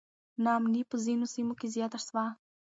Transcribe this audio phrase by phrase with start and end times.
[0.43, 2.25] نا امني په ځینو سیمو کې زیاته سوه.